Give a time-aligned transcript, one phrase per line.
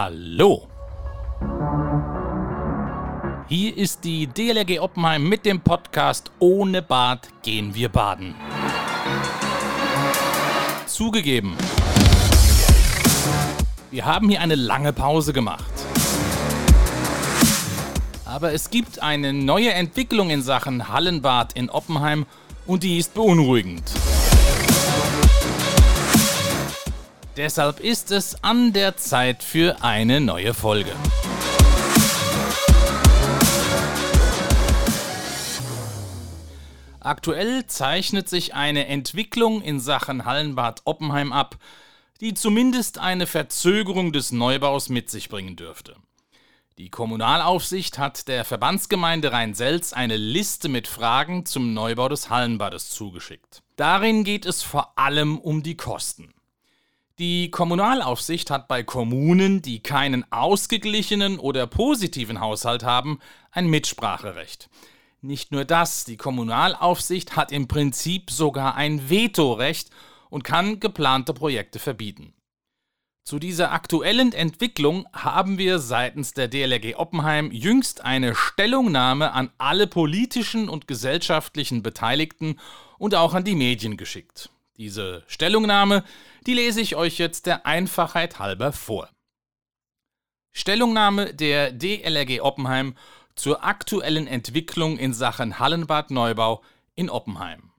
[0.00, 0.68] Hallo.
[3.48, 8.36] Hier ist die DLRG Oppenheim mit dem Podcast Ohne Bad gehen wir baden.
[10.86, 11.56] Zugegeben,
[13.90, 15.64] wir haben hier eine lange Pause gemacht.
[18.24, 22.24] Aber es gibt eine neue Entwicklung in Sachen Hallenbad in Oppenheim
[22.68, 23.82] und die ist beunruhigend.
[27.38, 30.90] Deshalb ist es an der Zeit für eine neue Folge.
[36.98, 41.58] Aktuell zeichnet sich eine Entwicklung in Sachen Hallenbad Oppenheim ab,
[42.20, 45.94] die zumindest eine Verzögerung des Neubaus mit sich bringen dürfte.
[46.76, 53.62] Die Kommunalaufsicht hat der Verbandsgemeinde Rhein-Selz eine Liste mit Fragen zum Neubau des Hallenbades zugeschickt.
[53.76, 56.34] Darin geht es vor allem um die Kosten.
[57.18, 63.18] Die Kommunalaufsicht hat bei Kommunen, die keinen ausgeglichenen oder positiven Haushalt haben,
[63.50, 64.70] ein Mitspracherecht.
[65.20, 69.90] Nicht nur das, die Kommunalaufsicht hat im Prinzip sogar ein Vetorecht
[70.30, 72.34] und kann geplante Projekte verbieten.
[73.24, 79.88] Zu dieser aktuellen Entwicklung haben wir seitens der DLRG Oppenheim jüngst eine Stellungnahme an alle
[79.88, 82.60] politischen und gesellschaftlichen Beteiligten
[82.96, 84.50] und auch an die Medien geschickt.
[84.78, 86.04] Diese Stellungnahme,
[86.46, 89.10] die lese ich euch jetzt der Einfachheit halber vor.
[90.52, 92.94] Stellungnahme der DLRG Oppenheim
[93.34, 96.62] zur aktuellen Entwicklung in Sachen Hallenbad Neubau
[96.94, 97.72] in Oppenheim.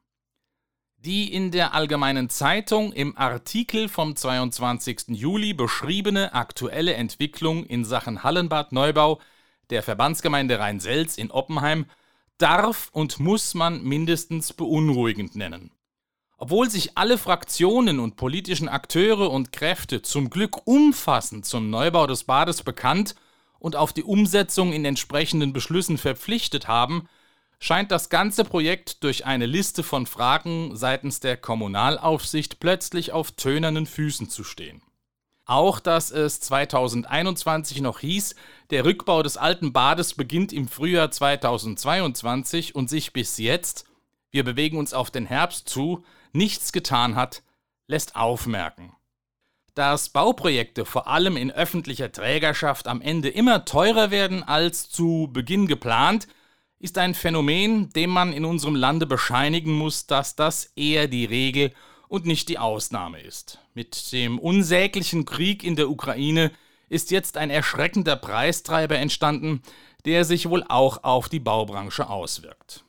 [0.98, 5.08] Die in der Allgemeinen Zeitung im Artikel vom 22.
[5.08, 9.22] Juli beschriebene aktuelle Entwicklung in Sachen Hallenbad Neubau
[9.70, 11.86] der Verbandsgemeinde Rhein-Selz in Oppenheim
[12.38, 15.72] darf und muss man mindestens beunruhigend nennen.
[16.42, 22.24] Obwohl sich alle Fraktionen und politischen Akteure und Kräfte zum Glück umfassend zum Neubau des
[22.24, 23.16] Bades bekannt
[23.60, 27.10] und auf die Umsetzung in entsprechenden Beschlüssen verpflichtet haben,
[27.60, 33.86] scheint das ganze Projekt durch eine Liste von Fragen seitens der Kommunalaufsicht plötzlich auf tönernen
[33.86, 34.82] Füßen zu stehen.
[35.44, 38.36] Auch dass es 2021 noch hieß,
[38.70, 43.89] der Rückbau des alten Bades beginnt im Frühjahr 2022 und sich bis jetzt,
[44.32, 46.04] wir bewegen uns auf den Herbst zu,
[46.34, 47.44] nichts getan hat,
[47.88, 48.94] lässt aufmerken.
[49.74, 55.68] Dass Bauprojekte vor allem in öffentlicher Trägerschaft am Ende immer teurer werden als zu Beginn
[55.68, 56.28] geplant,
[56.80, 61.74] ist ein Phänomen, dem man in unserem Lande bescheinigen muss, dass das eher die Regel
[62.08, 63.60] und nicht die Ausnahme ist.
[63.74, 66.52] Mit dem unsäglichen Krieg in der Ukraine
[66.88, 69.62] ist jetzt ein erschreckender Preistreiber entstanden,
[70.06, 72.84] der sich wohl auch auf die Baubranche auswirkt.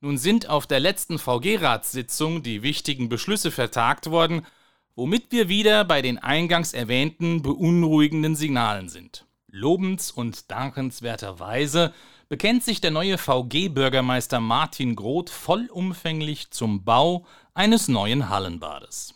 [0.00, 4.46] Nun sind auf der letzten VG-Ratssitzung die wichtigen Beschlüsse vertagt worden,
[4.94, 9.26] womit wir wieder bei den eingangs erwähnten beunruhigenden Signalen sind.
[9.48, 11.92] Lobens- und dankenswerterweise
[12.28, 19.14] bekennt sich der neue VG-Bürgermeister Martin Groth vollumfänglich zum Bau eines neuen Hallenbades.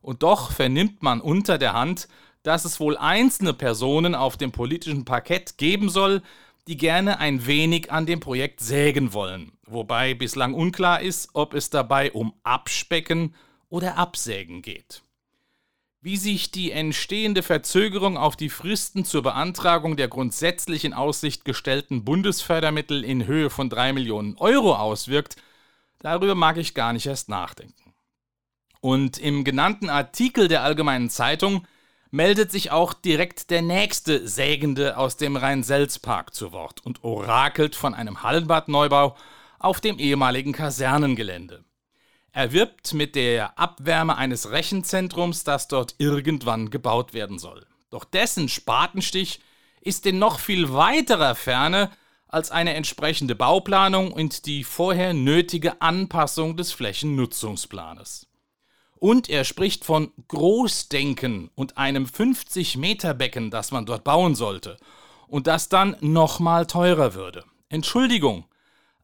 [0.00, 2.08] Und doch vernimmt man unter der Hand,
[2.42, 6.22] dass es wohl einzelne Personen auf dem politischen Parkett geben soll,
[6.68, 11.70] die gerne ein wenig an dem Projekt sägen wollen, wobei bislang unklar ist, ob es
[11.70, 13.34] dabei um Abspecken
[13.70, 15.02] oder Absägen geht.
[16.02, 22.04] Wie sich die entstehende Verzögerung auf die Fristen zur Beantragung der grundsätzlich in Aussicht gestellten
[22.04, 25.36] Bundesfördermittel in Höhe von 3 Millionen Euro auswirkt,
[26.00, 27.94] darüber mag ich gar nicht erst nachdenken.
[28.80, 31.66] Und im genannten Artikel der Allgemeinen Zeitung
[32.10, 37.94] meldet sich auch direkt der nächste Sägende aus dem Rhein-Selz-Park zu Wort und orakelt von
[37.94, 39.16] einem Hallenbadneubau
[39.58, 41.64] auf dem ehemaligen Kasernengelände.
[42.32, 47.66] Er wirbt mit der Abwärme eines Rechenzentrums, das dort irgendwann gebaut werden soll.
[47.90, 49.40] Doch dessen Spatenstich
[49.80, 51.90] ist in noch viel weiterer Ferne
[52.28, 58.27] als eine entsprechende Bauplanung und die vorher nötige Anpassung des Flächennutzungsplanes.
[59.00, 64.76] Und er spricht von Großdenken und einem 50-Meter-Becken, das man dort bauen sollte
[65.28, 67.44] und das dann nochmal teurer würde.
[67.68, 68.44] Entschuldigung,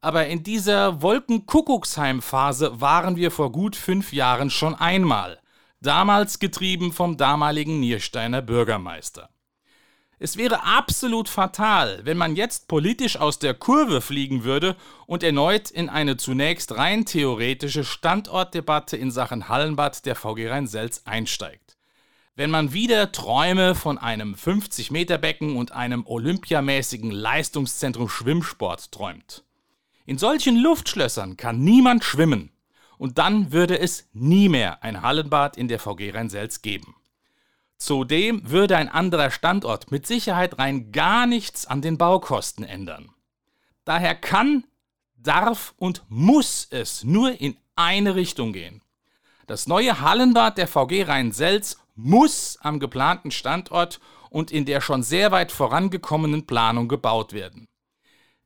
[0.01, 5.39] aber in dieser Wolkenkuckucksheim-Phase waren wir vor gut fünf Jahren schon einmal,
[5.81, 9.29] damals getrieben vom damaligen Niersteiner Bürgermeister.
[10.19, 14.77] Es wäre absolut fatal, wenn man jetzt politisch aus der Kurve fliegen würde
[15.07, 21.77] und erneut in eine zunächst rein theoretische Standortdebatte in Sachen Hallenbad der VG Rhein-Selz einsteigt.
[22.37, 29.45] Wenn man wieder Träume von einem 50-Meter-Becken und einem olympiamäßigen Leistungszentrum Schwimmsport träumt.
[30.07, 32.51] In solchen Luftschlössern kann niemand schwimmen.
[32.99, 36.95] Und dann würde es nie mehr ein Hallenbad in der VG Rhein-Selz geben.
[37.85, 43.11] Zudem würde ein anderer Standort mit Sicherheit rein gar nichts an den Baukosten ändern.
[43.85, 44.65] Daher kann,
[45.17, 48.81] darf und muss es nur in eine Richtung gehen.
[49.47, 54.01] Das neue Hallenbad der VG Rhein-Selz muss am geplanten Standort
[54.31, 57.69] und in der schon sehr weit vorangekommenen Planung gebaut werden.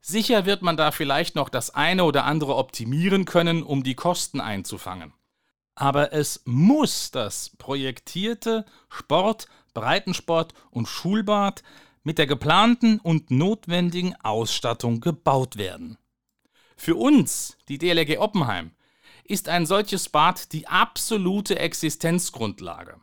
[0.01, 4.41] Sicher wird man da vielleicht noch das eine oder andere optimieren können, um die Kosten
[4.41, 5.13] einzufangen.
[5.81, 11.63] Aber es muss das projektierte Sport, Breitensport und Schulbad
[12.03, 15.97] mit der geplanten und notwendigen Ausstattung gebaut werden.
[16.77, 18.73] Für uns, die DLRG Oppenheim,
[19.23, 22.97] ist ein solches Bad die absolute Existenzgrundlage.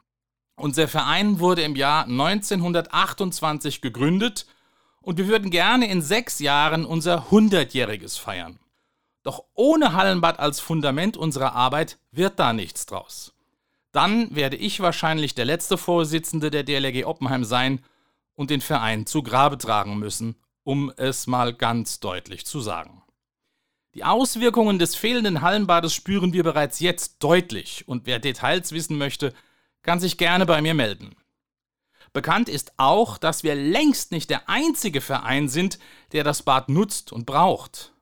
[0.58, 4.48] Unser Verein wurde im Jahr 1928 gegründet
[5.00, 8.60] und wir würden gerne in sechs Jahren unser 100-jähriges feiern.
[9.26, 13.34] Doch ohne Hallenbad als Fundament unserer Arbeit wird da nichts draus.
[13.92, 17.84] Dann werde ich wahrscheinlich der letzte Vorsitzende der DLRG Oppenheim sein
[18.36, 23.02] und den Verein zu Grabe tragen müssen, um es mal ganz deutlich zu sagen.
[23.96, 29.34] Die Auswirkungen des fehlenden Hallenbades spüren wir bereits jetzt deutlich und wer Details wissen möchte,
[29.82, 31.16] kann sich gerne bei mir melden.
[32.14, 35.80] Bekannt ist auch, dass wir längst nicht der einzige Verein sind,
[36.12, 37.95] der das Bad nutzt und braucht.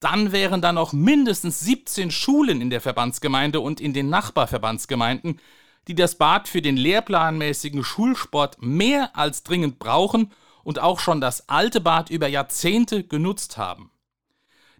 [0.00, 5.40] Dann wären da noch mindestens 17 Schulen in der Verbandsgemeinde und in den Nachbarverbandsgemeinden,
[5.88, 10.32] die das Bad für den lehrplanmäßigen Schulsport mehr als dringend brauchen
[10.64, 13.90] und auch schon das alte Bad über Jahrzehnte genutzt haben.